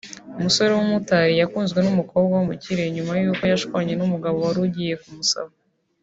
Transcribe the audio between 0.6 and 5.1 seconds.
w’umumotari yakunzwe n’umukobwa w’umukire nyuma y’uko ashwanye n’umugabo wari ugiye